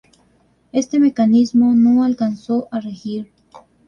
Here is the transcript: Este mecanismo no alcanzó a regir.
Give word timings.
Este 0.71 0.99
mecanismo 0.99 1.75
no 1.75 2.03
alcanzó 2.03 2.67
a 2.71 2.79
regir. 2.79 3.29